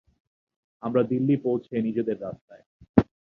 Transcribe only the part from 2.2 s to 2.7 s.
রাস্তায়।